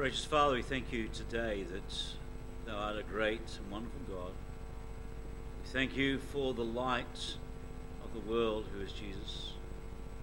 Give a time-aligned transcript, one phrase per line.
[0.00, 2.04] Gracious Father, we thank you today that
[2.64, 4.32] thou art a great and wonderful God.
[5.62, 7.34] We thank you for the light
[8.02, 9.52] of the world, who is Jesus.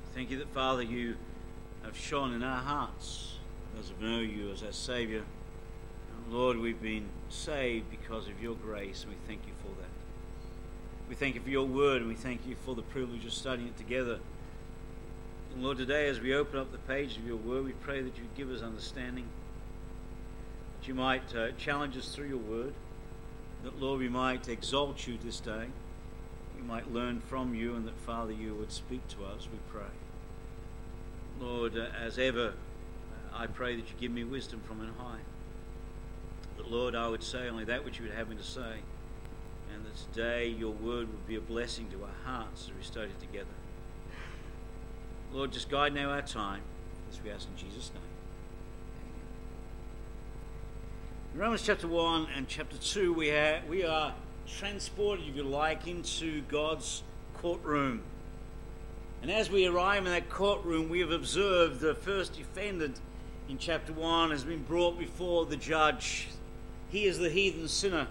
[0.02, 1.16] We thank you that, Father, you
[1.84, 3.35] have shone in our hearts,
[3.76, 5.21] those who know you as our Saviour.
[5.21, 9.91] And Lord, we've been saved because of your grace, and we thank you for that.
[11.07, 13.67] We thank you for your word, and we thank you for the privilege of studying
[13.67, 14.17] it together.
[15.53, 18.17] And Lord, today as we open up the page of your word, we pray that
[18.17, 19.28] you give us understanding,
[20.88, 22.73] you might uh, challenge us through your word,
[23.64, 25.66] that, Lord, we might exalt you this day,
[26.55, 29.90] we might learn from you, and that, Father, you would speak to us, we pray.
[31.40, 35.20] Lord, uh, as ever, uh, I pray that you give me wisdom from on high.
[36.58, 38.82] That, Lord, I would say only that which you would have me to say
[39.74, 43.12] and that today your word would be a blessing to our hearts as we study
[43.20, 43.46] together.
[45.32, 46.62] Lord, just guide now our time,
[47.12, 48.04] as we ask in Jesus' name.
[51.27, 54.12] In Romans chapter 1 and chapter 2, we, have, we are
[54.48, 57.04] transported, if you like, into God's
[57.35, 58.02] courtroom.
[59.21, 62.99] And as we arrive in that courtroom, we have observed the first defendant
[63.48, 66.27] in chapter 1 has been brought before the judge.
[66.89, 68.08] He is the heathen sinner.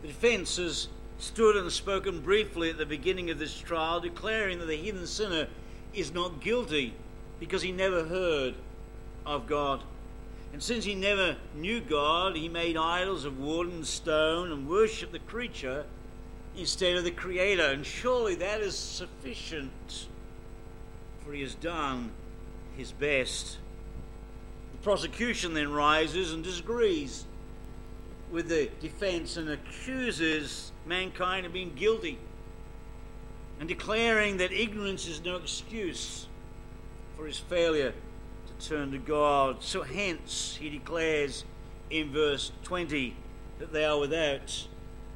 [0.00, 4.66] The defense has stood and spoken briefly at the beginning of this trial, declaring that
[4.68, 5.48] the heathen sinner
[5.92, 6.94] is not guilty
[7.38, 8.54] because he never heard
[9.26, 9.82] of God.
[10.54, 15.10] And since he never knew God, he made idols of wood and stone and worshipped
[15.10, 15.84] the creature
[16.56, 17.64] instead of the Creator.
[17.72, 20.06] And surely that is sufficient,
[21.24, 22.12] for he has done
[22.76, 23.58] his best.
[24.70, 27.24] The prosecution then rises and disagrees
[28.30, 32.16] with the defense and accuses mankind of being guilty
[33.58, 36.28] and declaring that ignorance is no excuse
[37.16, 37.92] for his failure
[38.58, 39.62] to turn to God.
[39.62, 41.44] So, hence, he declares
[41.90, 43.14] in verse 20
[43.58, 44.66] that they are without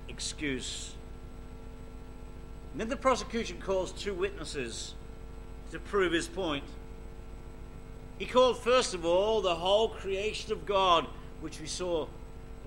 [0.08, 0.94] excuse.
[2.72, 4.94] And then the prosecution calls two witnesses
[5.70, 6.64] to prove his point.
[8.18, 11.06] He called, first of all, the whole creation of God,
[11.40, 12.06] which we saw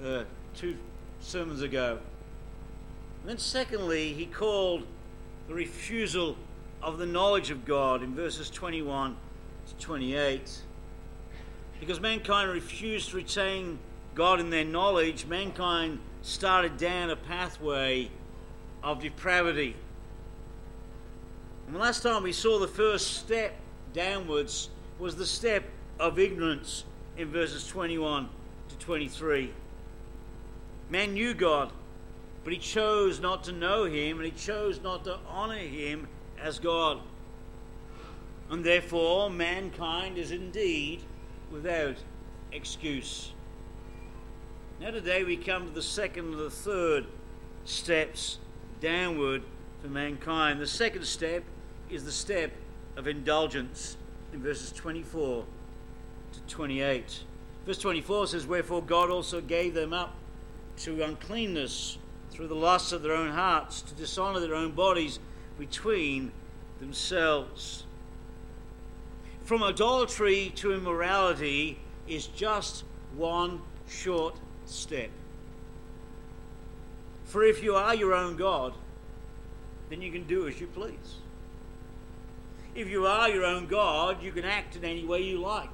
[0.03, 0.23] uh,
[0.55, 0.77] two
[1.19, 1.99] sermons ago.
[3.21, 4.85] And then, secondly, he called
[5.47, 6.37] the refusal
[6.81, 9.15] of the knowledge of God in verses 21
[9.67, 10.61] to 28.
[11.81, 13.79] Because mankind refused to retain
[14.13, 18.11] God in their knowledge, mankind started down a pathway
[18.83, 19.75] of depravity.
[21.65, 23.55] And the last time we saw the first step
[23.93, 24.69] downwards
[24.99, 25.63] was the step
[25.99, 26.83] of ignorance
[27.17, 28.29] in verses 21
[28.69, 29.51] to 23.
[30.91, 31.71] Man knew God,
[32.43, 36.07] but he chose not to know him and he chose not to honor him
[36.39, 36.99] as God.
[38.51, 41.01] And therefore, mankind is indeed
[41.51, 41.97] without
[42.51, 43.33] excuse.
[44.79, 47.05] Now, today we come to the second and the third
[47.65, 48.39] steps
[48.79, 49.43] downward
[49.81, 50.59] for mankind.
[50.59, 51.43] The second step
[51.89, 52.51] is the step
[52.95, 53.97] of indulgence
[54.33, 55.45] in verses 24
[56.33, 57.23] to 28.
[57.65, 60.15] Verse 24 says, Wherefore God also gave them up
[60.77, 61.97] to uncleanness
[62.31, 65.19] through the lusts of their own hearts, to dishonor their own bodies
[65.59, 66.31] between
[66.79, 67.80] themselves.
[69.51, 72.85] From idolatry to immorality is just
[73.17, 75.09] one short step.
[77.25, 78.73] For if you are your own God,
[79.89, 81.17] then you can do as you please.
[82.75, 85.73] If you are your own God, you can act in any way you like.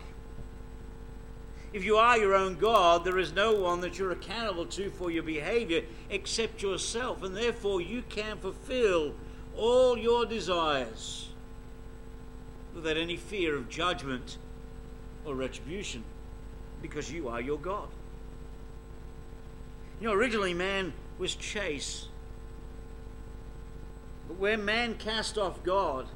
[1.71, 5.11] If you are your own God, there is no one that you're accountable to for
[5.11, 9.13] your behavior except yourself, and therefore you can fulfill
[9.55, 11.27] all your desires
[12.77, 14.37] without any fear of judgment
[15.25, 16.03] or retribution
[16.81, 17.89] because you are your God.
[19.99, 22.07] You know, originally man was chase.
[24.27, 26.07] But when man cast off God,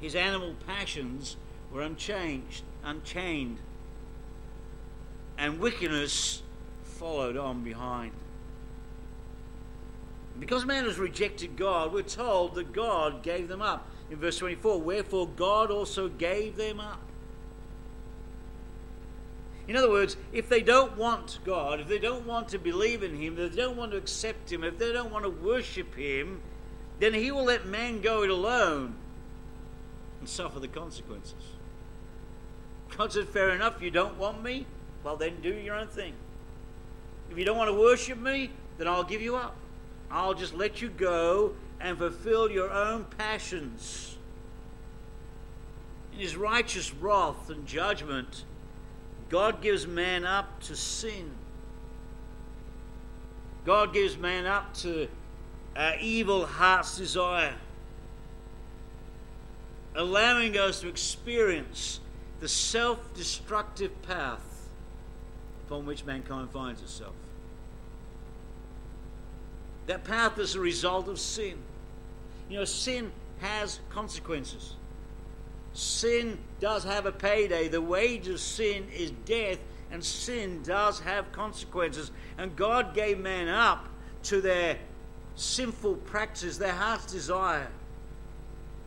[0.00, 1.36] his animal passions
[1.72, 3.58] were unchanged, unchained
[5.38, 6.42] and wickedness
[6.82, 8.12] followed on behind.
[10.38, 13.88] Because man has rejected God, we're told that God gave them up.
[14.10, 17.00] In verse 24, wherefore God also gave them up.
[19.68, 23.16] In other words, if they don't want God, if they don't want to believe in
[23.16, 26.40] Him, if they don't want to accept Him, if they don't want to worship Him,
[27.00, 28.94] then He will let man go it alone
[30.20, 31.34] and suffer the consequences.
[32.96, 34.66] God said, Fair enough, you don't want me?
[35.02, 36.14] Well, then do your own thing.
[37.30, 39.56] If you don't want to worship me, then I'll give you up.
[40.10, 44.16] I'll just let you go and fulfill your own passions.
[46.12, 48.44] In his righteous wrath and judgment,
[49.28, 51.32] God gives man up to sin.
[53.64, 55.08] God gives man up to
[55.74, 57.56] our evil heart's desire,
[59.94, 62.00] allowing us to experience
[62.40, 64.68] the self destructive path
[65.66, 67.14] upon which mankind finds itself.
[69.86, 71.58] That path is a result of sin.
[72.48, 74.74] You know, sin has consequences.
[75.72, 77.68] Sin does have a payday.
[77.68, 79.58] The wage of sin is death,
[79.90, 82.10] and sin does have consequences.
[82.38, 83.88] And God gave man up
[84.24, 84.78] to their
[85.34, 87.68] sinful practices, their heart's desire,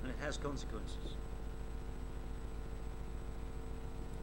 [0.03, 0.97] and it has consequences.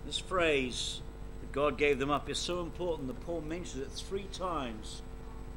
[0.05, 1.01] This phrase
[1.41, 5.03] that God gave them up is so important that Paul mentions it three times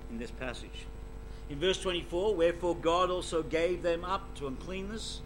[0.09, 0.85] in this passage.
[1.49, 5.21] In verse 24, wherefore God also gave them up to uncleanness.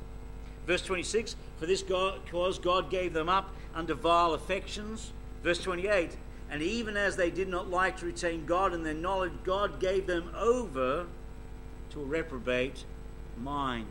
[0.65, 5.11] Verse 26, for this cause God gave them up unto vile affections.
[5.43, 6.15] Verse 28,
[6.49, 10.07] and even as they did not like to retain God in their knowledge, God gave
[10.07, 11.05] them over
[11.89, 12.85] to a reprobate
[13.37, 13.87] mind.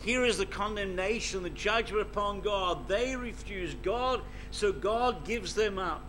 [0.00, 2.88] Here is the condemnation, the judgment upon God.
[2.88, 4.20] They refuse God,
[4.50, 6.02] so God gives them up.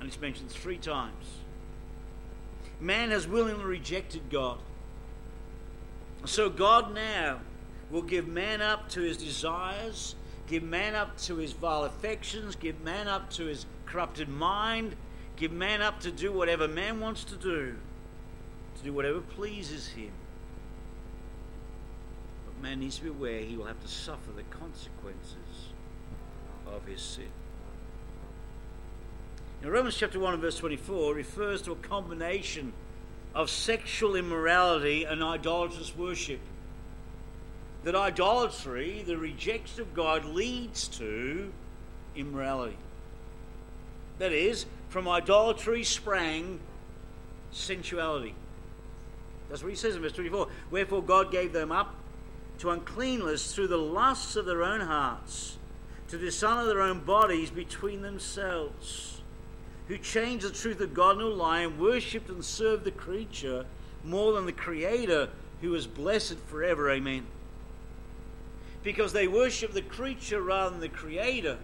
[0.00, 1.26] And it's mentioned three times.
[2.82, 4.58] Man has willingly rejected God.
[6.24, 7.38] So God now
[7.92, 10.16] will give man up to his desires,
[10.48, 14.96] give man up to his vile affections, give man up to his corrupted mind,
[15.36, 17.76] give man up to do whatever man wants to do,
[18.76, 20.10] to do whatever pleases him.
[22.46, 25.70] But man needs to be aware he will have to suffer the consequences
[26.66, 27.30] of his sin.
[29.62, 32.72] In Romans chapter 1 and verse 24 refers to a combination
[33.32, 36.40] of sexual immorality and idolatrous worship.
[37.84, 41.52] That idolatry, the rejection of God, leads to
[42.16, 42.76] immorality.
[44.18, 46.58] That is, from idolatry sprang
[47.52, 48.34] sensuality.
[49.48, 50.48] That's what he says in verse 24.
[50.72, 51.94] Wherefore God gave them up
[52.58, 55.56] to uncleanness through the lusts of their own hearts,
[56.08, 59.21] to dishonor their own bodies between themselves
[59.92, 63.66] who changed the truth of God into a lie and and served the creature
[64.02, 65.28] more than the Creator
[65.60, 66.90] who is blessed forever.
[66.90, 67.26] Amen.
[68.82, 71.58] Because they worship the creature rather than the Creator,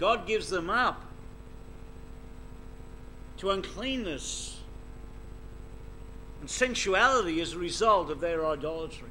[0.00, 1.04] God gives them up
[3.36, 4.58] to uncleanness
[6.40, 9.10] and sensuality as a result of their idolatry.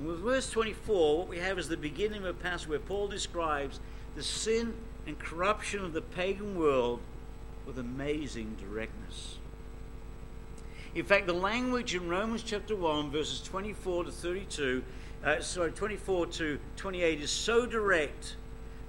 [0.00, 3.06] And with verse 24, what we have is the beginning of a passage where Paul
[3.06, 3.78] describes
[4.16, 4.74] the sin
[5.06, 7.00] and corruption of the pagan world
[7.66, 9.36] with amazing directness.
[10.94, 14.82] In fact, the language in Romans chapter 1, verses 24 to 32,
[15.22, 18.36] uh, sorry, 24 to 28 is so direct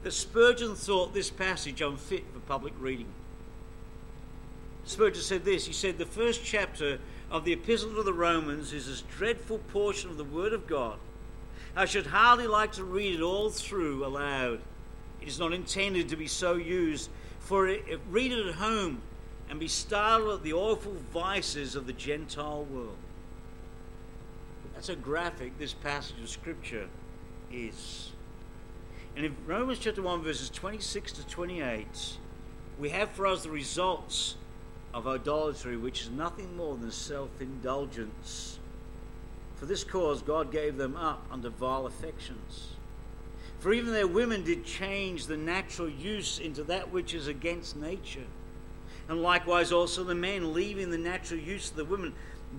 [0.03, 3.07] that Spurgeon thought this passage unfit for public reading.
[4.85, 8.88] Spurgeon said this He said, The first chapter of the Epistle to the Romans is
[8.88, 10.97] this dreadful portion of the Word of God.
[11.75, 14.62] I should hardly like to read it all through aloud.
[15.27, 17.09] Is not intended to be so used.
[17.41, 19.01] For it, read it at home
[19.50, 22.95] and be startled at the awful vices of the Gentile world.
[24.74, 26.88] That's how graphic this passage of Scripture
[27.51, 28.12] is.
[29.17, 31.86] And in Romans chapter 1, verses 26 to 28,
[32.79, 34.36] we have for us the results
[34.93, 38.60] of idolatry, which is nothing more than self indulgence.
[39.57, 42.76] For this cause, God gave them up under vile affections.
[43.67, 48.24] For even their women did change the natural use into that which is against nature.
[49.09, 52.13] And likewise also the men, leaving the natural use of the women,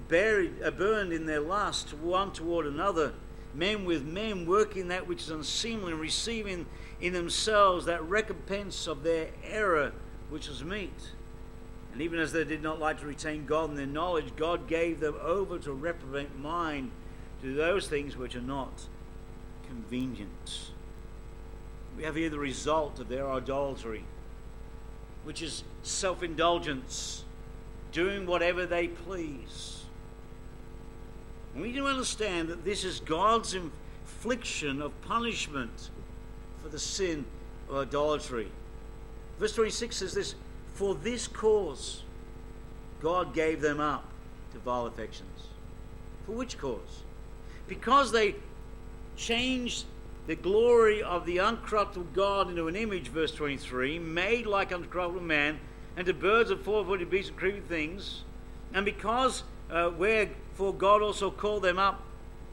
[0.09, 3.15] buried, uh, burned in their lust one toward another,
[3.55, 6.67] men with men working that which is unseemly, and receiving
[7.01, 9.93] in themselves that recompense of their error
[10.29, 11.13] which was meet.
[11.95, 15.01] And even as they did not like to retain God in their knowledge, God gave
[15.01, 16.91] them over to reprobate mind
[17.41, 18.83] to those things which are not
[19.67, 20.73] convenient.
[21.99, 24.05] We have here the result of their idolatry,
[25.25, 27.25] which is self indulgence,
[27.91, 29.83] doing whatever they please.
[31.57, 35.91] We need to understand that this is God's infliction of punishment
[36.63, 37.25] for the sin
[37.69, 38.47] of idolatry.
[39.41, 40.37] Verse 26 says this
[40.75, 42.05] For this cause
[43.01, 44.05] God gave them up
[44.53, 45.49] to vile affections.
[46.27, 47.03] For which cause?
[47.67, 48.37] Because they
[49.17, 49.85] changed
[50.29, 55.21] the glory of the uncorruptible God into an image, verse 23, made like unto corruptible
[55.21, 55.59] man,
[55.97, 58.23] and to birds of four footed beasts and creeping things.
[58.73, 62.05] And because uh, wherefore God also called them up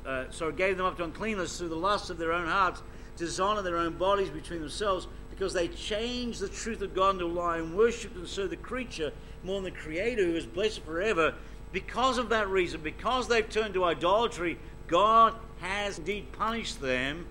[0.05, 2.81] uh, sorry, gave them up to uncleanness through the lust of their own hearts,
[3.17, 7.27] dishonor their own bodies between themselves, because they changed the truth of God into a
[7.27, 9.11] lie and worshipped and served the creature
[9.43, 11.33] more than the Creator who is blessed forever.
[11.71, 17.25] Because of that reason, because they've turned to idolatry, God has indeed punished them,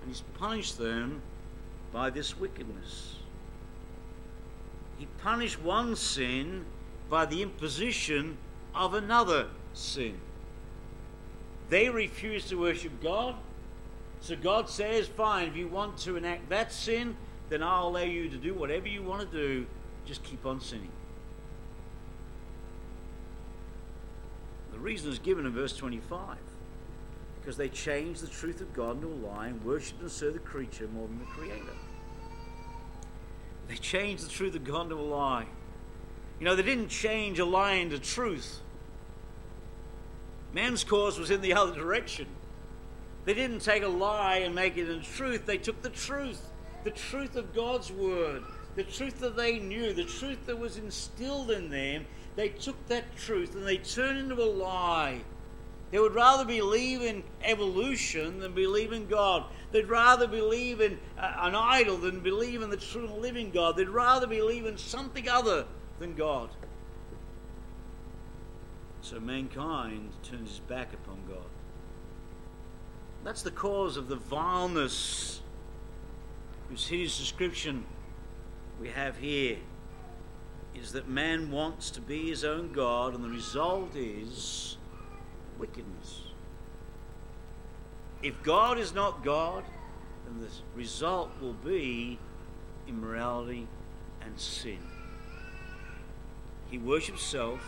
[0.00, 1.22] and He's punished them
[1.92, 3.16] by this wickedness.
[4.98, 6.64] He punished one sin
[7.08, 8.36] by the imposition
[8.74, 10.20] of another sin.
[11.68, 13.34] They refuse to worship God.
[14.20, 17.16] So God says, fine, if you want to enact that sin,
[17.48, 19.66] then I'll allow you to do whatever you want to do.
[20.04, 20.90] Just keep on sinning.
[24.72, 26.36] The reason is given in verse 25
[27.40, 30.40] because they changed the truth of God into a lie and worshipped and served the
[30.40, 31.74] creature more than the Creator.
[33.68, 35.46] They changed the truth of God into a lie.
[36.38, 38.60] You know, they didn't change a lie into truth.
[40.52, 42.26] Man's course was in the other direction.
[43.24, 45.46] They didn't take a lie and make it into truth.
[45.46, 46.50] They took the truth,
[46.84, 48.42] the truth of God's word,
[48.74, 52.06] the truth that they knew, the truth that was instilled in them.
[52.36, 55.20] They took that truth and they turned into a lie.
[55.90, 59.44] They would rather believe in evolution than believe in God.
[59.72, 63.76] They'd rather believe in uh, an idol than believe in the true and living God.
[63.76, 65.66] They'd rather believe in something other
[65.98, 66.50] than God.
[69.02, 71.48] So mankind turns his back upon God.
[73.24, 75.40] That's the cause of the vileness
[76.68, 77.84] whose hideous description
[78.80, 79.58] we have here
[80.74, 84.76] is that man wants to be his own God, and the result is
[85.60, 86.22] wickedness.
[88.22, 89.64] If God is not God,
[90.24, 92.18] then the result will be
[92.88, 93.68] immorality
[94.22, 94.78] and sin.
[96.70, 97.60] He worships self,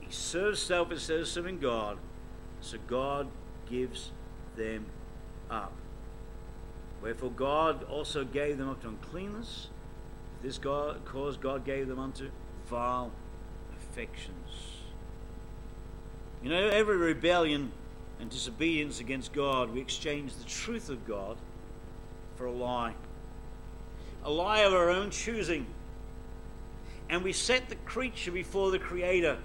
[0.00, 1.98] he serves self instead of serving God,
[2.60, 3.28] so God
[3.68, 4.10] gives
[4.56, 4.86] them
[5.50, 5.72] up.
[7.02, 9.68] Wherefore God also gave them up to uncleanness.
[10.42, 12.30] This God, cause God gave them unto
[12.66, 13.10] vile
[13.76, 14.41] affections.
[16.42, 17.70] You know, every rebellion
[18.20, 21.36] and disobedience against God, we exchange the truth of God
[22.36, 22.94] for a lie.
[24.24, 25.66] A lie of our own choosing.
[27.08, 29.38] And we set the creature before the Creator.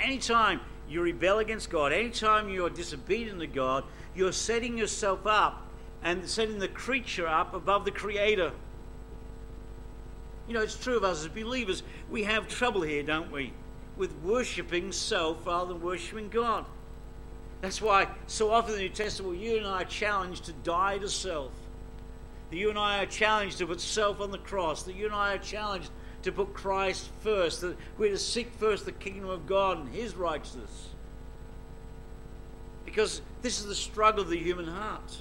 [0.00, 3.84] Anytime you rebel against God, anytime you are disobedient to God,
[4.16, 5.66] you're setting yourself up
[6.02, 8.52] and setting the creature up above the Creator.
[10.48, 11.84] You know, it's true of us as believers.
[12.10, 13.52] We have trouble here, don't we?
[13.96, 16.64] With worshipping self rather than worshipping God.
[17.60, 20.98] That's why so often in the New Testament you and I are challenged to die
[20.98, 21.52] to self.
[22.50, 24.82] That you and I are challenged to put self on the cross.
[24.82, 25.90] That you and I are challenged
[26.22, 27.60] to put Christ first.
[27.60, 30.88] That we're to seek first the kingdom of God and His righteousness.
[32.84, 35.16] Because this is the struggle of the human heart.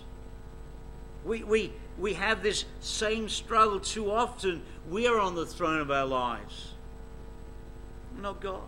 [1.24, 4.64] We, we, we have this same struggle too often.
[4.90, 6.71] We are on the throne of our lives
[8.22, 8.64] not God.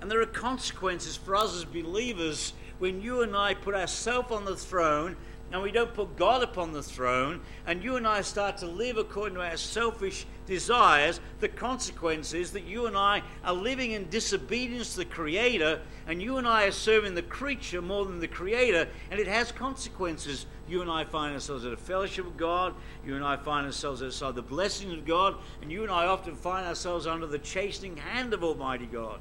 [0.00, 4.44] And there are consequences for us as believers when you and I put ourselves on
[4.44, 5.16] the throne
[5.52, 8.96] and we don't put God upon the throne, and you and I start to live
[8.96, 14.08] according to our selfish desires, the consequence is that you and I are living in
[14.10, 18.28] disobedience to the Creator, and you and I are serving the creature more than the
[18.28, 20.46] Creator, and it has consequences.
[20.68, 24.02] You and I find ourselves at a fellowship with God, you and I find ourselves
[24.02, 27.96] outside the blessings of God, and you and I often find ourselves under the chastening
[27.96, 29.20] hand of Almighty God.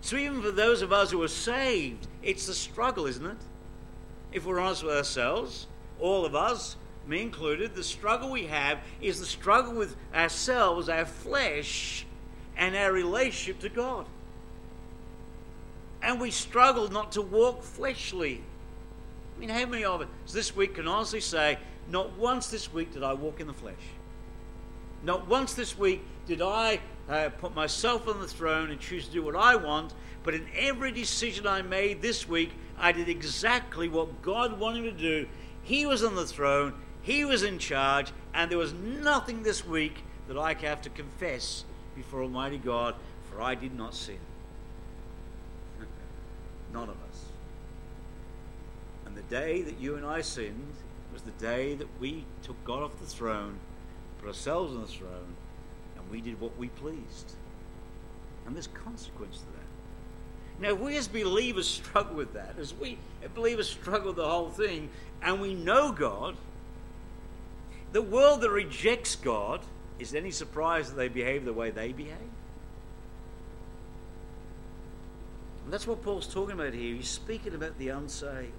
[0.00, 3.36] So, even for those of us who are saved, it's the struggle, isn't it?
[4.32, 5.66] if we're honest with ourselves,
[6.00, 11.06] all of us, me included, the struggle we have is the struggle with ourselves, our
[11.06, 12.06] flesh,
[12.56, 14.06] and our relationship to God.
[16.02, 18.42] And we struggle not to walk fleshly.
[19.36, 22.92] I mean, how many of us this week can honestly say, not once this week
[22.92, 23.74] did I walk in the flesh?
[25.02, 29.12] Not once this week did I uh, put myself on the throne and choose to
[29.12, 33.88] do what I want, but in every decision I made this week, I did exactly
[33.88, 35.28] what God wanted me to do.
[35.62, 40.04] He was on the throne, He was in charge, and there was nothing this week
[40.28, 41.64] that I have to confess
[41.96, 42.94] before Almighty God,
[43.30, 44.18] for I did not sin.
[46.72, 47.24] None of us.
[49.04, 50.74] And the day that you and I sinned
[51.12, 53.58] was the day that we took God off the throne,
[54.20, 55.34] put ourselves on the throne,
[55.96, 57.32] and we did what we pleased.
[58.46, 60.68] And there's consequence to that.
[60.68, 62.98] Now, we as believers struggle with that, as we
[63.34, 64.88] believers struggle with the whole thing,
[65.20, 66.36] and we know God,
[67.92, 69.60] the world that rejects God,
[69.98, 72.16] is any surprise that they behave the way they behave?
[75.64, 76.96] And that's what Paul's talking about here.
[76.96, 78.52] He's speaking about the unsaved.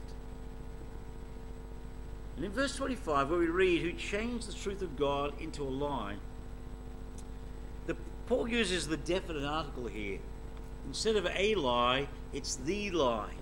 [2.35, 5.69] And in verse 25, where we read, Who changed the truth of God into a
[5.69, 6.15] lie,
[7.85, 7.95] the,
[8.27, 10.19] Paul uses the definite article here.
[10.87, 13.33] Instead of a lie, it's the lie.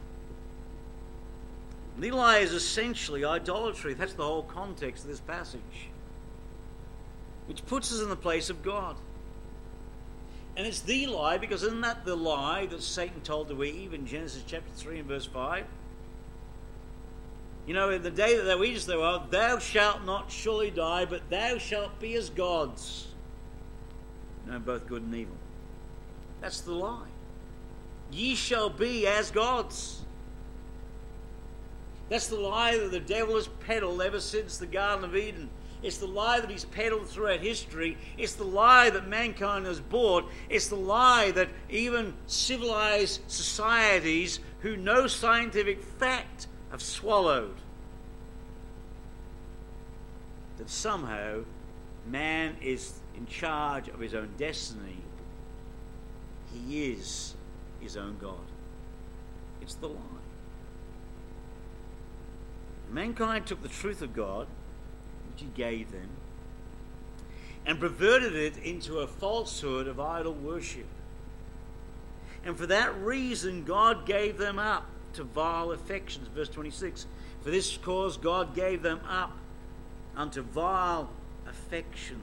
[2.00, 3.93] The lie is essentially idolatry.
[3.93, 5.89] That's the whole context of this passage.
[7.48, 8.95] Which puts us in the place of God.
[10.55, 14.05] And it's the lie because isn't that the lie that Satan told to Eve in
[14.05, 15.65] Genesis chapter 3 and verse 5?
[17.67, 21.29] You know, in the day that thou eatest thereof, thou shalt not surely die, but
[21.29, 23.07] thou shalt be as gods.
[24.48, 25.36] Know both good and evil.
[26.41, 27.07] That's the lie.
[28.12, 30.01] Ye shall be as gods.
[32.12, 35.50] That's the lie that the devil has peddled ever since the Garden of Eden.
[35.82, 37.98] It's the lie that he's peddled throughout history.
[38.18, 40.30] It's the lie that mankind has bought.
[40.50, 47.56] It's the lie that even civilized societies who know scientific fact have swallowed.
[50.58, 51.46] That somehow
[52.06, 54.98] man is in charge of his own destiny.
[56.53, 57.36] He is
[57.80, 58.36] his own God.
[59.62, 60.21] It's the lie.
[62.91, 64.48] Mankind took the truth of God
[65.31, 66.10] which he gave them,
[67.65, 70.88] and perverted it into a falsehood of idol worship.
[72.43, 76.27] And for that reason, God gave them up to vile affections.
[76.29, 77.05] Verse 26
[77.43, 79.38] For this cause, God gave them up
[80.15, 81.10] unto vile
[81.48, 82.19] affections.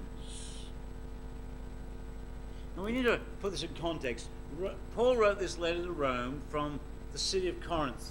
[2.77, 4.29] Now, we need to put this in context.
[4.95, 6.79] Paul wrote this letter to Rome from
[7.13, 8.11] the city of Corinth.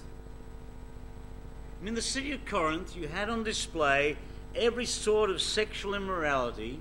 [1.79, 4.17] And in the city of Corinth, you had on display
[4.55, 6.79] every sort of sexual immorality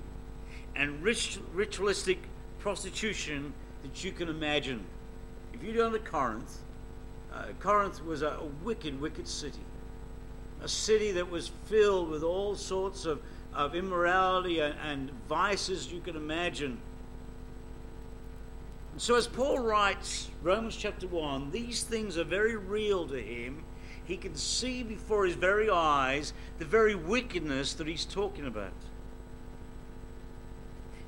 [0.75, 2.19] and ritualistic
[2.59, 4.83] prostitution that you can imagine.
[5.53, 6.59] If you go to Corinth,
[7.33, 9.59] uh, Corinth was a, a wicked, wicked city.
[10.61, 13.21] A city that was filled with all sorts of,
[13.53, 16.79] of immorality and, and vices you can imagine.
[18.93, 23.63] And so, as Paul writes, Romans chapter 1, these things are very real to him
[24.07, 28.71] he can see before his very eyes the very wickedness that he's talking about.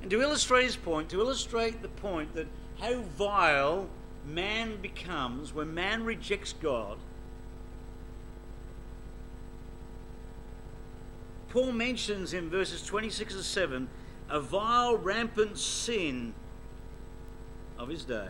[0.02, 2.46] And to illustrate his point, to illustrate the point that
[2.78, 3.88] how vile
[4.26, 6.98] man becomes when man rejects God,
[11.48, 13.88] Paul mentions in verses 26 and 7
[14.28, 16.34] a vile, rampant sin
[17.78, 18.28] of his day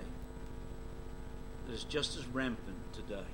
[1.67, 3.27] that is just as rampant today.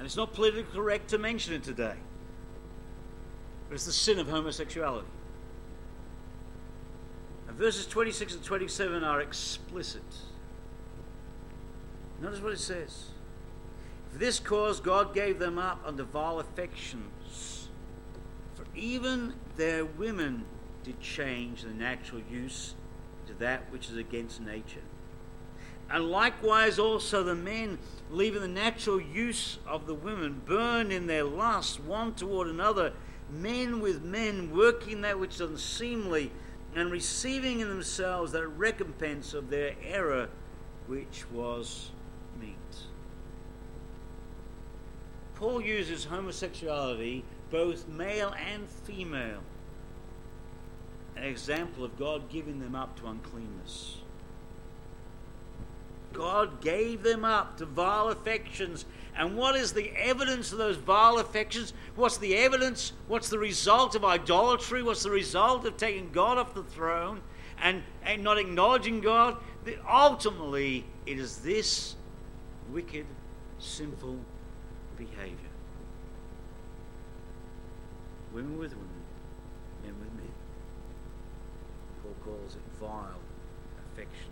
[0.00, 1.92] And it's not politically correct to mention it today.
[3.68, 5.06] But it's the sin of homosexuality.
[7.46, 10.00] And verses 26 and 27 are explicit.
[12.18, 13.08] Notice what it says.
[14.10, 17.68] For this cause God gave them up unto vile affections.
[18.54, 20.46] For even their women
[20.82, 22.74] did change the natural use
[23.26, 24.80] to that which is against nature.
[25.90, 27.78] And likewise also the men,
[28.10, 32.92] leaving the natural use of the women, burned in their lust one toward another,
[33.28, 36.30] men with men, working that which is unseemly,
[36.76, 40.28] and receiving in themselves that recompense of their error,
[40.86, 41.90] which was
[42.40, 42.56] meet.
[45.34, 49.40] Paul uses homosexuality, both male and female,
[51.16, 53.96] an example of God giving them up to uncleanness.
[56.12, 58.84] God gave them up to vile affections.
[59.16, 61.72] And what is the evidence of those vile affections?
[61.94, 62.92] What's the evidence?
[63.06, 64.82] What's the result of idolatry?
[64.82, 67.20] What's the result of taking God off the throne
[67.60, 69.36] and, and not acknowledging God?
[69.64, 71.96] That Ultimately, it is this
[72.72, 73.06] wicked,
[73.58, 74.18] sinful
[74.96, 75.36] behavior.
[78.32, 78.88] Women with women,
[79.82, 80.32] men with men.
[82.02, 83.18] Paul calls it vile
[83.92, 84.30] affection.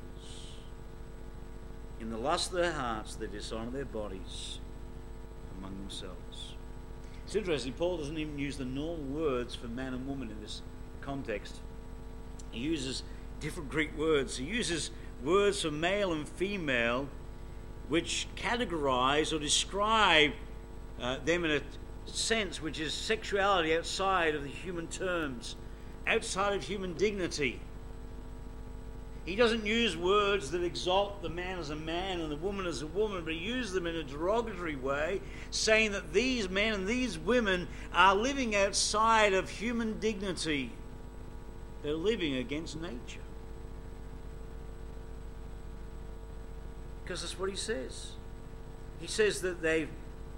[2.01, 4.61] In the lust of their hearts, they dishonor their bodies
[5.59, 6.55] among themselves.
[7.25, 10.63] It's interesting, Paul doesn't even use the normal words for man and woman in this
[11.01, 11.61] context.
[12.51, 13.03] He uses
[13.41, 14.37] different Greek words.
[14.37, 14.91] He uses
[15.23, 17.09] words for male and female
[17.89, 20.33] which categorize or describe
[21.01, 21.61] uh, them in a
[22.07, 25.57] sense which is sexuality outside of the human terms,
[26.07, 27.61] outside of human dignity.
[29.29, 32.81] He doesn't use words that exalt the man as a man and the woman as
[32.81, 36.87] a woman, but he uses them in a derogatory way, saying that these men and
[36.87, 40.73] these women are living outside of human dignity.
[41.83, 43.21] They're living against nature.
[47.05, 48.13] Because that's what he says.
[48.99, 49.89] He says that they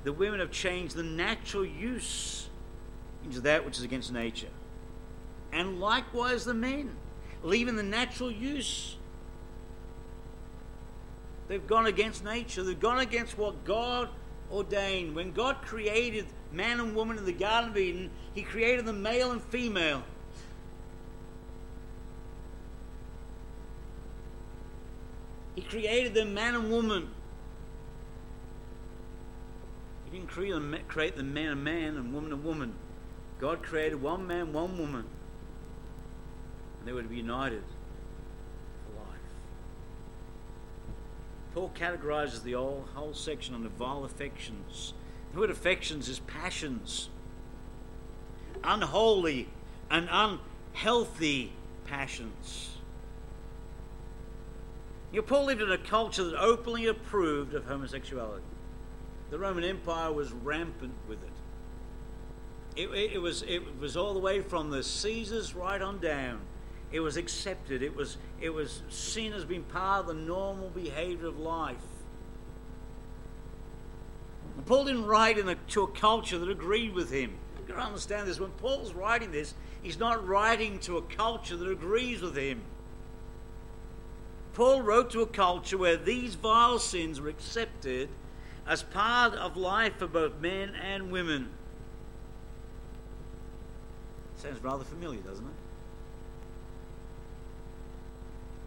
[0.02, 2.48] the women have changed the natural use
[3.22, 4.48] into that which is against nature.
[5.52, 6.96] And likewise the men,
[7.42, 8.96] leaving the natural use.
[11.48, 12.62] They've gone against nature.
[12.62, 14.08] They've gone against what God
[14.52, 15.14] ordained.
[15.14, 19.32] When God created man and woman in the Garden of Eden, He created them male
[19.32, 20.02] and female.
[25.54, 27.10] He created them man and woman.
[30.04, 32.74] He didn't create them, man and man and woman and woman.
[33.38, 35.04] God created one man, one woman.
[36.80, 37.62] And they to be united
[38.84, 39.18] for life.
[41.54, 44.94] Paul categorizes the whole, whole section under vile affections.
[45.32, 47.10] The word affections is passions.
[48.64, 49.48] Unholy
[49.90, 51.52] and unhealthy
[51.84, 52.70] passions.
[55.12, 58.44] You know, Paul lived in a culture that openly approved of homosexuality.
[59.30, 61.28] The Roman Empire was rampant with it.
[62.76, 66.40] It, it, it, was, it was all the way from the Caesars right on down.
[66.92, 67.82] It was accepted.
[67.82, 71.76] It was, it was seen as being part of the normal behavior of life.
[74.56, 77.34] And Paul didn't write in a, to a culture that agreed with him.
[77.56, 78.40] You've got to understand this.
[78.40, 82.62] When Paul's writing this, he's not writing to a culture that agrees with him.
[84.54, 88.08] Paul wrote to a culture where these vile sins were accepted
[88.66, 91.50] as part of life for both men and women.
[94.36, 95.52] Sounds rather familiar, doesn't it?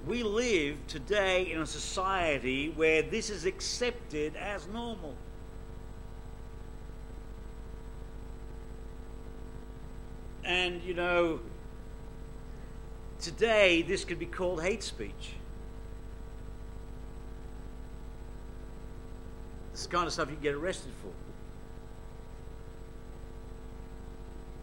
[0.05, 5.15] We live today in a society where this is accepted as normal.
[10.43, 11.39] And, you know,
[13.21, 15.35] today this could be called hate speech.
[19.71, 21.11] It's the kind of stuff you get arrested for.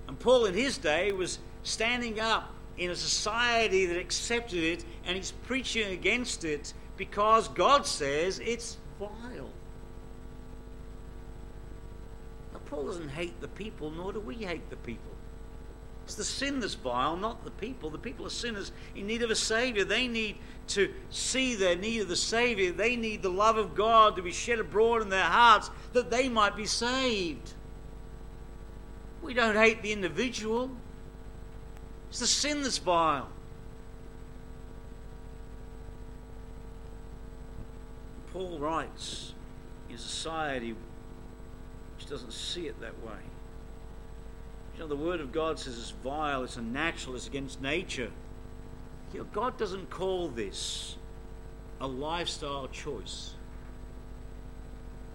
[0.06, 5.16] And Paul, in his day, was standing up in a society that accepted it and
[5.16, 9.50] he's preaching against it because God says it's vile.
[12.52, 15.12] Now, Paul doesn't hate the people, nor do we hate the people.
[16.06, 17.90] It's the sin that's vile, not the people.
[17.90, 19.84] The people are sinners in need of a Savior.
[19.84, 20.36] They need
[20.68, 22.72] to see their need of the Savior.
[22.72, 26.30] They need the love of God to be shed abroad in their hearts that they
[26.30, 27.52] might be saved.
[29.22, 30.70] We don't hate the individual,
[32.10, 33.28] it's the sin that's vile.
[38.32, 39.32] Paul writes
[39.88, 40.74] in a society
[41.96, 43.18] which doesn't see it that way.
[44.74, 48.10] You know, the Word of God says it's vile, it's unnatural, it's against nature.
[49.12, 50.96] You know, God doesn't call this
[51.80, 53.34] a lifestyle choice.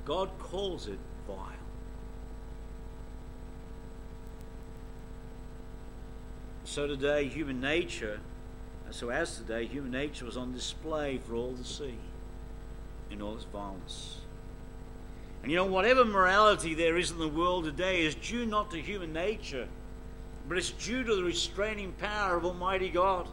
[0.06, 1.55] God calls it vile.
[6.76, 8.20] So today, human nature,
[8.92, 11.94] so as today, human nature was on display for all to see
[13.10, 14.18] in all its violence.
[15.42, 18.82] And you know, whatever morality there is in the world today is due not to
[18.82, 19.70] human nature,
[20.50, 23.30] but it's due to the restraining power of Almighty God.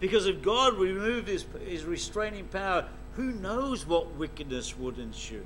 [0.00, 5.44] Because if God removed his, his restraining power, who knows what wickedness would ensue?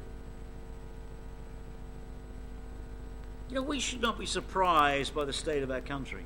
[3.49, 6.23] You know, we should not be surprised by the state of our country.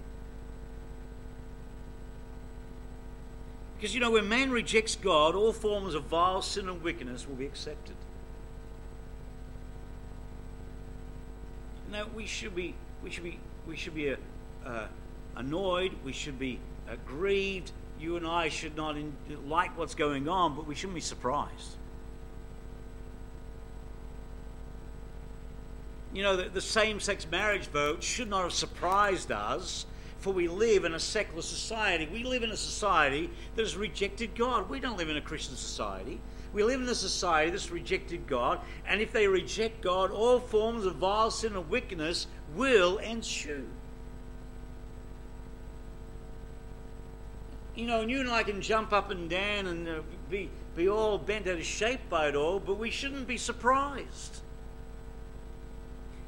[3.82, 7.34] Because, you know, when man rejects God, all forms of vile sin and wickedness will
[7.34, 7.96] be accepted.
[11.90, 14.16] No, we should be, we should be, we should be uh,
[14.64, 14.86] uh,
[15.34, 15.96] annoyed.
[16.04, 17.72] We should be uh, grieved.
[17.98, 19.16] You and I should not in,
[19.48, 21.74] like what's going on, but we shouldn't be surprised.
[26.14, 29.86] You know, the, the same sex marriage vote should not have surprised us,
[30.22, 32.08] for we live in a secular society.
[32.10, 34.70] We live in a society that has rejected God.
[34.70, 36.20] We don't live in a Christian society.
[36.52, 40.84] We live in a society that's rejected God, and if they reject God, all forms
[40.84, 43.66] of vile sin and wickedness will ensue.
[47.74, 50.88] You know, and you and I can jump up and down and uh, be, be
[50.88, 54.42] all bent out of shape by it all, but we shouldn't be surprised.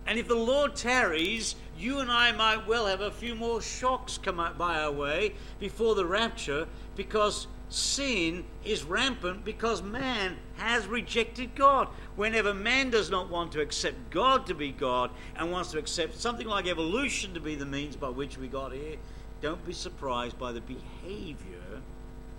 [0.07, 4.19] And if the Lord tarries, you and I might well have a few more shocks
[4.19, 11.55] come by our way before the rapture because sin is rampant because man has rejected
[11.55, 11.89] God.
[12.17, 16.21] Whenever man does not want to accept God to be God and wants to accept
[16.21, 18.97] something like evolution to be the means by which we got here,
[19.41, 21.83] don't be surprised by the behavior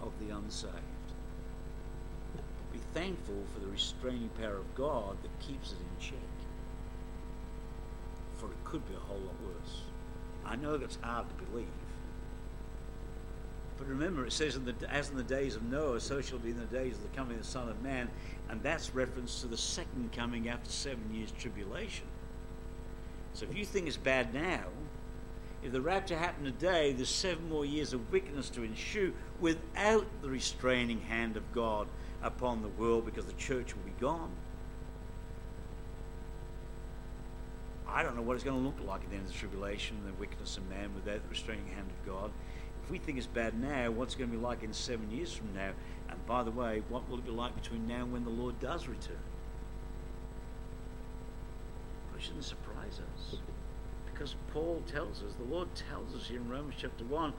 [0.02, 0.74] of the unsaved.
[2.72, 6.18] Be thankful for the restraining power of God that keeps it in check.
[8.38, 9.82] For it could be a whole lot worse.
[10.46, 11.66] I know that's hard to believe.
[13.78, 16.50] But remember, it says, in the, as in the days of Noah, so shall be
[16.50, 18.10] in the days of the coming of the Son of Man.
[18.50, 22.06] And that's reference to the second coming after seven years' tribulation.
[23.34, 24.66] So if you think it's bad now,
[25.64, 30.30] if the rapture happened today, there's seven more years of wickedness to ensue without the
[30.30, 31.88] restraining hand of God
[32.22, 34.32] upon the world because the church will be gone.
[37.96, 39.96] I don't know what it's going to look like at the end of the tribulation,
[40.06, 42.30] the wickedness of man without the restraining hand of God.
[42.84, 45.34] If we think it's bad now, what's it going to be like in seven years
[45.34, 45.72] from now?
[46.10, 48.60] And by the way, what will it be like between now and when the Lord
[48.60, 49.16] does return?
[52.18, 53.40] It shouldn't surprise us.
[54.12, 57.34] Because Paul tells us, the Lord tells us in Romans chapter 1,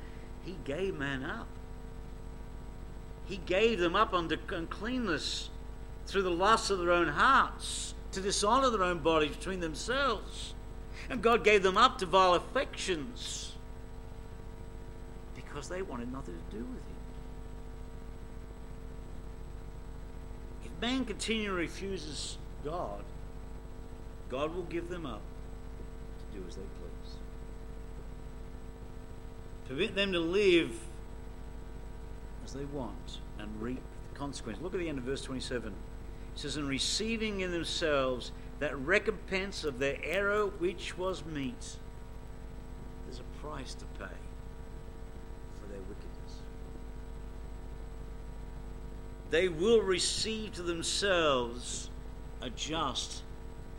[0.44, 1.48] He gave man up.
[3.26, 5.50] He gave them up unto uncleanness
[6.06, 10.54] through the lust of their own hearts, to dishonor their own bodies between themselves.
[11.10, 13.52] And God gave them up to vile affections
[15.34, 16.96] because they wanted nothing to do with Him.
[20.64, 23.04] If man continually refuses God,
[24.30, 25.20] God will give them up
[26.18, 27.16] to do as they please.
[29.68, 30.72] Permit them to live
[32.44, 34.58] as they want and reap the consequence.
[34.62, 35.74] Look at the end of verse 27.
[36.36, 41.78] It says, In receiving in themselves that recompense of their error which was meet,
[43.06, 44.14] there's a price to pay
[45.60, 46.42] for their wickedness.
[49.30, 51.88] They will receive to themselves
[52.42, 53.22] a just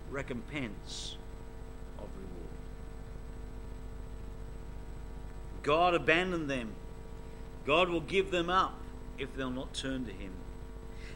[0.09, 1.15] recompense
[1.99, 2.57] of reward.
[5.61, 6.73] God abandoned them.
[7.67, 8.81] God will give them up
[9.19, 10.31] if they'll not turn to Him.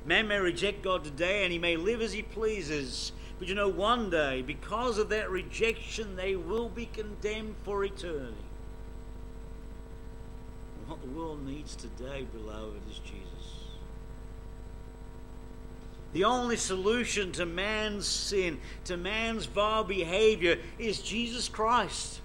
[0.05, 3.11] Man may reject God today and he may live as he pleases.
[3.39, 8.35] But you know, one day, because of that rejection, they will be condemned for eternity.
[10.79, 13.21] And what the world needs today, beloved, is Jesus.
[16.13, 22.20] The only solution to man's sin, to man's vile behavior, is Jesus Christ.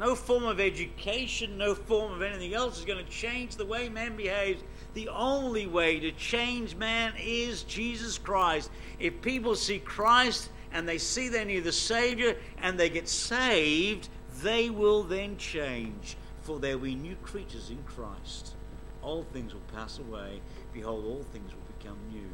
[0.00, 3.90] No form of education, no form of anything else is going to change the way
[3.90, 4.62] man behaves.
[4.94, 8.70] The only way to change man is Jesus Christ.
[8.98, 14.08] If people see Christ and they see they need the Savior and they get saved,
[14.42, 18.54] they will then change, for there be new creatures in Christ.
[19.02, 20.40] All things will pass away.
[20.72, 22.30] Behold, all things will become new.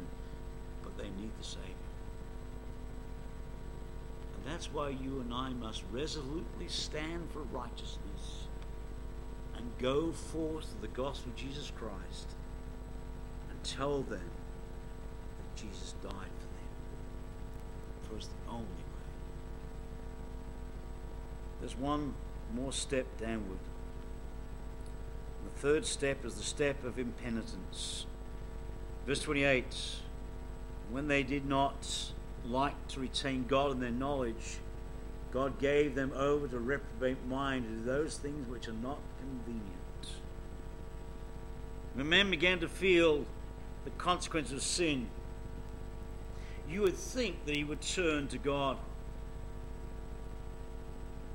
[0.83, 1.86] But they need the Savior.
[4.47, 8.47] That's why you and I must resolutely stand for righteousness
[9.57, 12.29] and go forth the gospel of Jesus Christ
[13.49, 16.69] and tell them that Jesus died for them.
[18.03, 19.07] For it's the only way.
[21.59, 22.13] There's one
[22.55, 23.59] more step downward.
[25.43, 28.05] The third step is the step of impenitence.
[29.05, 29.65] Verse 28
[30.89, 32.13] When they did not
[32.49, 34.59] like to retain God in their knowledge,
[35.31, 39.73] God gave them over to reprobate mind to those things which are not convenient.
[41.93, 43.25] When men began to feel
[43.83, 45.07] the consequence of sin,
[46.69, 48.77] you would think that he would turn to God.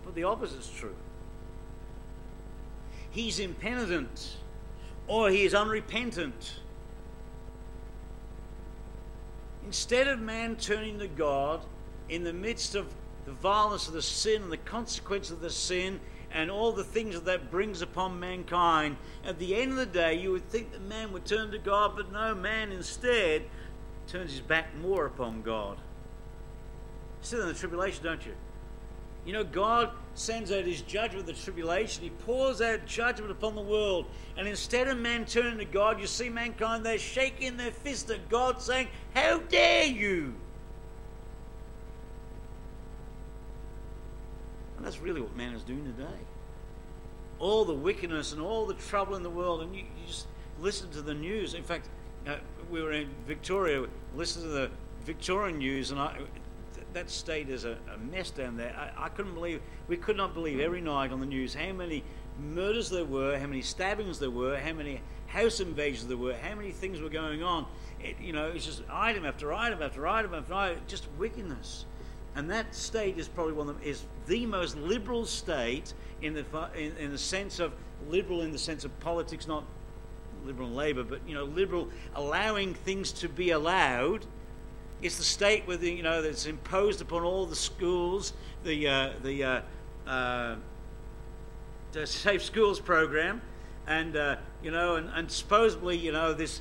[0.04, 0.94] But the opposite is true.
[3.10, 4.36] He's impenitent
[5.06, 6.54] or he is unrepentant.
[9.66, 11.60] Instead of man turning to God
[12.08, 12.92] in the midst of
[13.24, 16.00] the violence of the sin and the consequence of the sin
[16.32, 20.14] and all the things that that brings upon mankind, at the end of the day,
[20.14, 23.42] you would think that man would turn to God, but no, man instead
[24.08, 25.78] turns his back more upon God.
[27.20, 28.34] See that in the tribulation, don't you?
[29.24, 32.02] You know, God sends out his judgment, the tribulation.
[32.02, 34.06] He pours out judgment upon the world.
[34.36, 38.28] And instead of man turning to God, you see mankind, they're shaking their fist at
[38.28, 40.34] God, saying, How dare you!
[44.76, 46.18] And that's really what man is doing today.
[47.38, 50.26] All the wickedness and all the trouble in the world, and you, you just
[50.60, 51.54] listen to the news.
[51.54, 51.88] In fact,
[52.26, 52.36] uh,
[52.70, 54.70] we were in Victoria, listened to the
[55.04, 56.18] Victorian news, and I,
[56.94, 58.74] that state is a, a mess down there.
[58.76, 62.04] I, I, couldn't believe, we could not believe every night on the news how many
[62.40, 66.54] murders there were, how many stabbings there were, how many house invasions there were, how
[66.54, 67.66] many things were going on.
[68.00, 71.86] It, you know, it's just item after item after item after item, just wickedness.
[72.34, 76.44] And that state is probably one of them, is the most liberal state in the,
[76.74, 77.72] in, in the sense of
[78.08, 79.64] liberal in the sense of politics, not
[80.44, 84.26] Liberal and Labor, but you know, Liberal allowing things to be allowed.
[85.02, 88.32] It's the state with the, you know that's imposed upon all the schools
[88.64, 89.60] the uh, the, uh,
[90.06, 90.56] uh,
[91.92, 93.42] the Safe Schools program,
[93.86, 96.60] and uh, you know, and, and supposedly you know this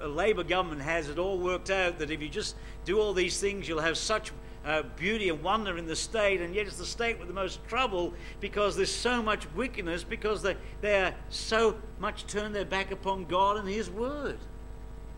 [0.00, 3.68] Labor government has it all worked out that if you just do all these things,
[3.68, 4.32] you'll have such
[4.64, 7.66] uh, beauty and wonder in the state, and yet it's the state with the most
[7.66, 13.24] trouble because there's so much wickedness, because they, they're so much turned their back upon
[13.24, 14.38] God and His Word.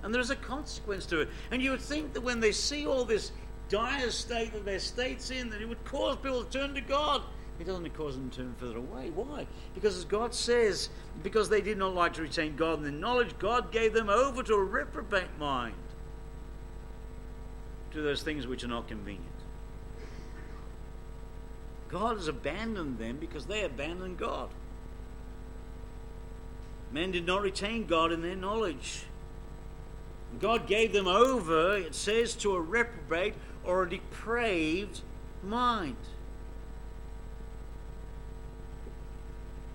[0.02, 1.28] And there's a consequence to it.
[1.50, 3.32] And you would think that when they see all this
[3.68, 7.22] dire state that their state's in, that it would cause people to turn to God.
[7.60, 9.10] It doesn't cause them to turn further away.
[9.10, 9.46] Why?
[9.74, 10.88] Because as God says,
[11.22, 14.42] because they did not like to retain God in their knowledge, God gave them over
[14.42, 15.74] to a reprobate mind,
[17.92, 19.26] to those things which are not convenient.
[21.88, 24.48] God has abandoned them because they abandoned God.
[26.90, 29.04] Men did not retain God in their knowledge.
[30.40, 35.01] God gave them over, it says, to a reprobate or a depraved
[35.42, 35.97] mind.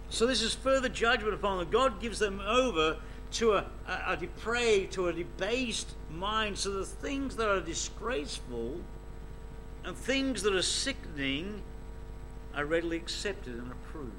[0.09, 1.69] So this is further judgment upon them.
[1.69, 2.97] God gives them over
[3.33, 6.57] to a, a, a depraved, to a debased mind.
[6.57, 8.79] So the things that are disgraceful
[9.83, 11.61] and things that are sickening
[12.55, 14.11] are readily accepted and approved.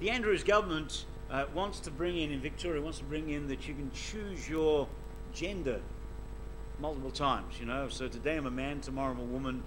[0.00, 3.68] The Andrews government uh, wants to bring in, in Victoria, wants to bring in that
[3.68, 4.88] you can choose your
[5.32, 5.80] gender
[6.80, 7.88] multiple times, you know.
[7.88, 9.62] So today I'm a man, tomorrow I'm a woman,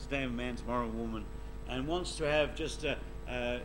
[0.00, 1.24] today I'm a man, tomorrow I'm a woman,
[1.68, 2.96] and wants to have just a,
[3.28, 3.60] a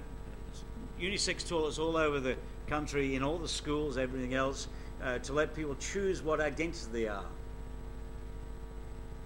[0.99, 2.35] unisex toilets all over the
[2.67, 4.67] country, in all the schools, everything else,
[5.03, 7.25] uh, to let people choose what identity they are.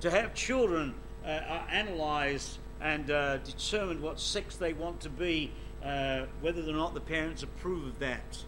[0.02, 0.94] To have children
[1.26, 5.52] uh, are analysed and uh, determined what sex they want to be,
[5.84, 8.44] uh, whether or not the parents approve of that.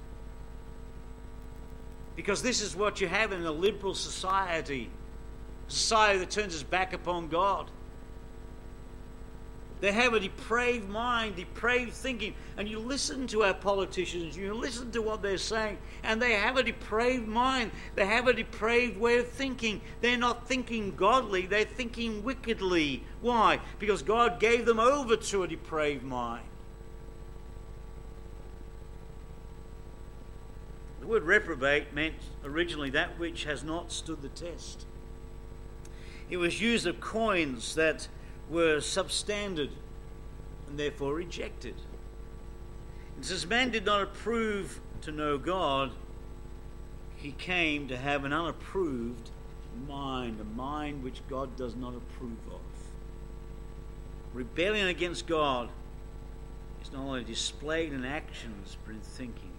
[2.15, 4.89] Because this is what you have in a liberal society,
[5.67, 7.69] a society that turns its back upon God.
[9.81, 12.33] They have a depraved mind, depraved thinking.
[12.55, 16.55] And you listen to our politicians, you listen to what they're saying, and they have
[16.55, 17.71] a depraved mind.
[17.95, 19.81] They have a depraved way of thinking.
[19.99, 23.03] They're not thinking godly, they're thinking wickedly.
[23.19, 23.59] Why?
[23.77, 26.45] Because God gave them over to a depraved mind.
[31.05, 34.87] The word reprobate meant originally that which has not stood the test.
[36.31, 38.07] It was used of coins that
[38.49, 39.69] were substandard
[40.67, 41.75] and therefore rejected.
[43.15, 45.91] And since man did not approve to know God,
[47.17, 49.29] he came to have an unapproved
[49.87, 52.61] mind, a mind which God does not approve of.
[54.33, 55.69] Rebellion against God
[56.81, 59.54] is not only displayed in actions but in thinking.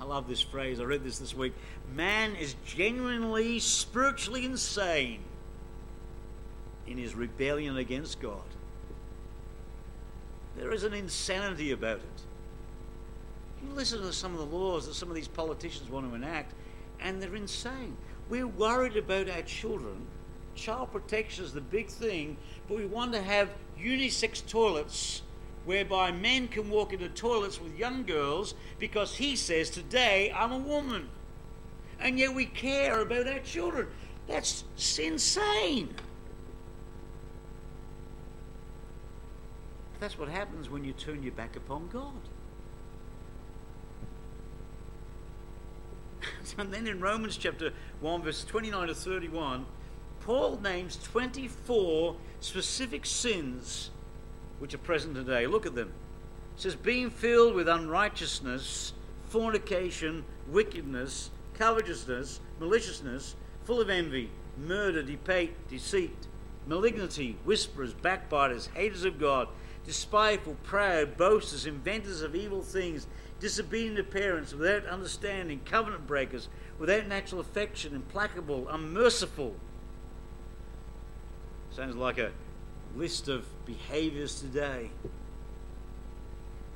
[0.00, 0.80] I love this phrase.
[0.80, 1.52] I read this this week.
[1.94, 5.20] Man is genuinely spiritually insane
[6.86, 8.42] in his rebellion against God.
[10.56, 12.22] There is an insanity about it.
[13.62, 16.54] You listen to some of the laws that some of these politicians want to enact,
[16.98, 17.94] and they're insane.
[18.30, 20.06] We're worried about our children.
[20.54, 25.22] Child protection is the big thing, but we want to have unisex toilets
[25.64, 30.58] whereby men can walk into toilets with young girls because he says, Today I'm a
[30.58, 31.08] woman.
[32.00, 33.88] And yet we care about our children.
[34.26, 34.64] That's
[34.98, 35.94] insane.
[39.98, 42.14] That's what happens when you turn your back upon God.
[46.58, 49.66] and then in Romans chapter 1, verse 29 to 31,
[50.20, 53.89] Paul names 24 specific sins
[54.60, 55.48] which are present today.
[55.48, 55.92] Look at them.
[56.56, 58.92] It says, being filled with unrighteousness,
[59.26, 66.26] fornication, wickedness, covetousness, maliciousness, full of envy, murder, debate, deceit,
[66.66, 69.48] malignity, whisperers, backbiters, haters of God
[69.84, 73.06] despiteful, proud, boasters, inventors of evil things,
[73.40, 76.48] disobedient to parents, without understanding, covenant breakers,
[76.78, 79.54] without natural affection, implacable, unmerciful.
[81.70, 82.30] Sounds like a
[82.96, 84.90] list of behaviors today.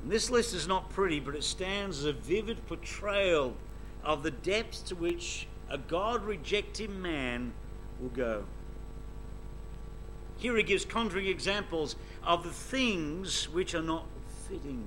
[0.01, 3.55] And this list is not pretty, but it stands as a vivid portrayal
[4.03, 7.53] of the depths to which a God rejecting man
[7.99, 8.45] will go.
[10.37, 14.05] Here he gives contrary examples of the things which are not
[14.47, 14.85] fitting.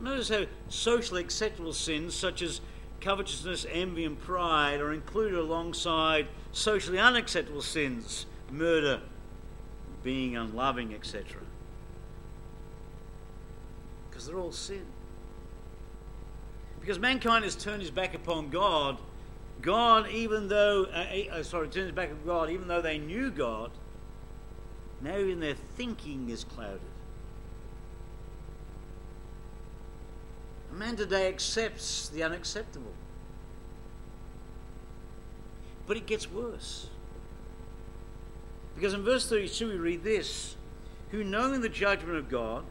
[0.00, 2.60] Notice how socially acceptable sins such as
[3.00, 9.00] covetousness, envy, and pride are included alongside socially unacceptable sins, murder,
[10.06, 11.40] being unloving, etc.
[14.08, 14.86] Because they're all sin.
[16.78, 18.98] Because mankind has turned his back upon God.
[19.60, 23.32] God, even though, uh, uh, sorry, turned his back on God, even though they knew
[23.32, 23.72] God,
[25.02, 26.80] now even their thinking is clouded.
[30.70, 32.94] A Man today accepts the unacceptable.
[35.88, 36.90] But it gets worse.
[38.76, 40.54] Because in verse 32 we read this
[41.10, 42.64] Who knowing the judgment of God,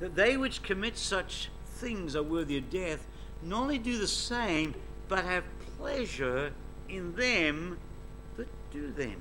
[0.00, 3.06] that they which commit such things are worthy of death,
[3.42, 4.74] not only do the same,
[5.08, 5.44] but have
[5.78, 6.52] pleasure
[6.88, 7.78] in them
[8.36, 9.16] that do them.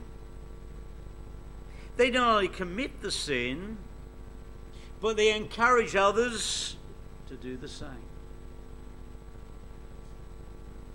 [1.97, 3.77] They not only commit the sin,
[5.01, 6.77] but they encourage others
[7.27, 7.89] to do the same.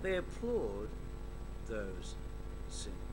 [0.02, 0.88] They applaud
[1.68, 2.14] those
[2.68, 3.05] sins.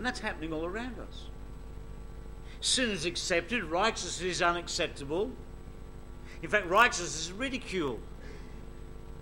[0.00, 1.26] And that's happening all around us.
[2.62, 5.30] Sin is accepted, righteousness is unacceptable.
[6.42, 8.00] In fact, righteousness is ridiculed,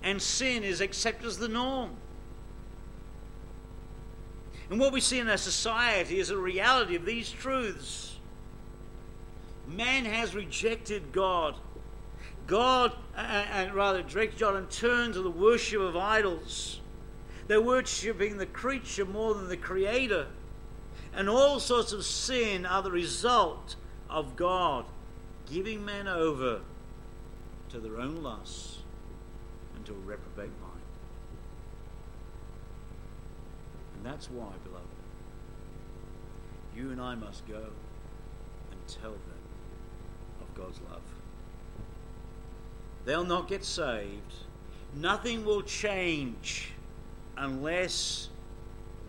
[0.05, 1.97] and sin is accepted as the norm.
[4.71, 8.17] And what we see in our society is a reality of these truths.
[9.67, 11.57] Man has rejected God.
[12.47, 16.81] God, and rather directed God, and turned to the worship of idols.
[17.49, 20.29] They're worshipping the creature more than the creator.
[21.19, 23.75] And all sorts of sin are the result
[24.09, 24.85] of God
[25.51, 26.61] giving men over
[27.71, 28.79] to their own lusts
[29.75, 30.85] and to a reprobate mind.
[33.97, 34.87] And that's why, beloved,
[36.77, 37.65] you and I must go
[38.71, 39.43] and tell them
[40.41, 41.03] of God's love.
[43.07, 44.35] They'll not get saved.
[44.95, 46.71] Nothing will change
[47.37, 48.29] unless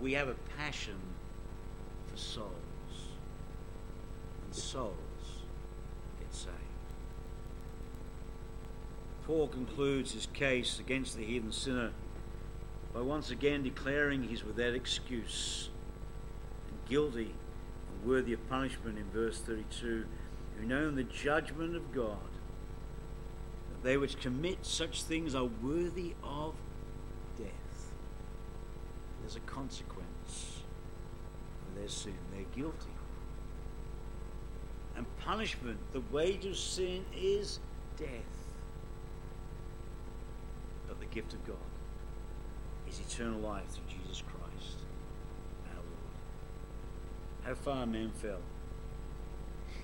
[0.02, 0.96] we have a passion
[2.20, 2.52] souls.
[4.46, 4.94] And souls
[6.20, 6.56] get saved.
[9.26, 11.92] Paul concludes his case against the heathen sinner
[12.94, 15.70] by once again declaring he's without excuse
[16.68, 17.34] and guilty
[17.92, 20.06] and worthy of punishment in verse 32
[20.58, 22.18] who know the judgment of God,
[23.70, 26.56] that they which commit such things are worthy of
[27.38, 27.92] death.
[29.22, 29.99] There's a consequence
[31.80, 32.14] their sin.
[32.32, 32.92] They're guilty.
[34.96, 37.60] And punishment, the wage of sin is
[37.98, 38.10] death.
[40.88, 41.56] But the gift of God
[42.90, 44.78] is eternal life through Jesus Christ,
[45.70, 47.46] our Lord.
[47.46, 48.42] How far man fell.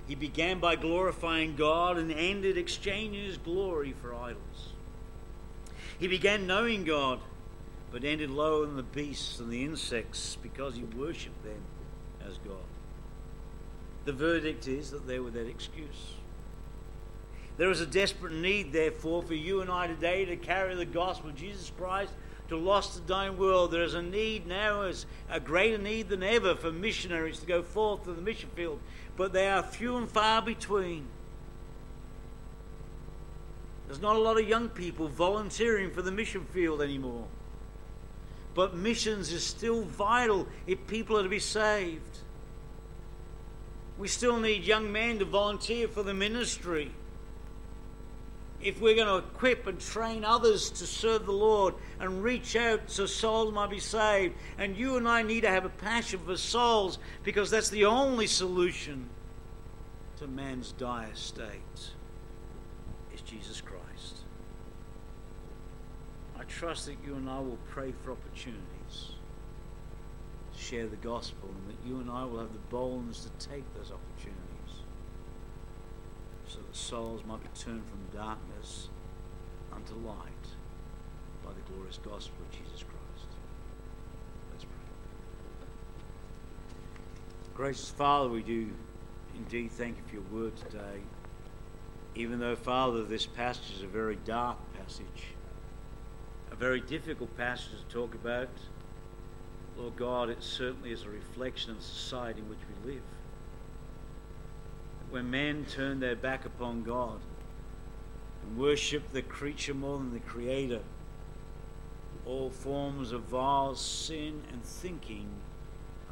[0.06, 4.72] He began by glorifying God and ended exchanging his glory for idols.
[5.98, 7.20] He began knowing God,
[7.90, 11.62] but ended lower than the beasts and the insects because he worshipped them
[12.28, 12.56] as God.
[14.04, 16.12] The verdict is that they're without excuse.
[17.56, 21.30] There is a desperate need, therefore, for you and I today to carry the gospel
[21.30, 22.12] of Jesus Christ
[22.48, 23.72] to lost and dying world.
[23.72, 27.62] There is a need now, as a greater need than ever, for missionaries to go
[27.62, 28.78] forth to the mission field
[29.16, 31.06] but they are few and far between.
[33.86, 37.26] There's not a lot of young people volunteering for the mission field anymore.
[38.56, 42.18] But missions is still vital if people are to be saved.
[43.98, 46.90] We still need young men to volunteer for the ministry
[48.62, 52.80] if we're going to equip and train others to serve the Lord and reach out
[52.86, 54.34] so souls might be saved.
[54.56, 58.26] And you and I need to have a passion for souls because that's the only
[58.26, 59.10] solution
[60.18, 61.90] to man's dire state
[63.14, 63.75] is Jesus Christ.
[66.48, 69.12] Trust that you and I will pray for opportunities
[70.54, 73.64] to share the gospel and that you and I will have the boldness to take
[73.74, 74.46] those opportunities
[76.46, 78.88] so that souls might be turned from darkness
[79.72, 80.26] unto light
[81.44, 83.28] by the glorious gospel of Jesus Christ.
[84.52, 84.72] Let's pray.
[87.54, 88.70] Gracious Father, we do
[89.34, 91.00] indeed thank you for your word today.
[92.14, 95.35] Even though, Father, this passage is a very dark passage,
[96.58, 98.48] very difficult passage to talk about,
[99.76, 103.02] Lord God, it certainly is a reflection of the society in which we live
[105.10, 107.20] when men turn their back upon God
[108.42, 110.80] and worship the creature more than the Creator,
[112.26, 115.28] all forms of vile sin and thinking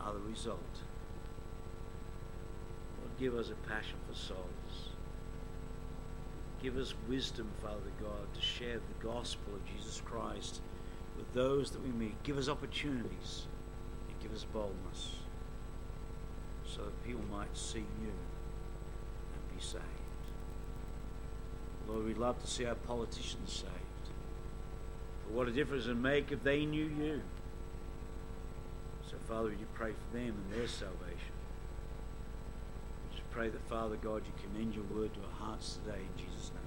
[0.01, 0.59] are the result.
[3.01, 4.54] Lord, give us a passion for souls.
[6.65, 10.62] Give us wisdom, Father God, to share the gospel of Jesus Christ
[11.15, 12.15] with those that we meet.
[12.23, 13.45] Give us opportunities
[14.09, 15.17] and give us boldness
[16.67, 19.85] so that people might see you and be saved.
[21.87, 24.09] Lord, we'd love to see our politicians saved.
[25.27, 27.21] But what a difference it would make if they knew you.
[29.11, 31.34] So, Father, would you pray for them and their salvation?
[33.35, 36.64] pray that, Father God, you commend your word to our hearts today in Jesus' name.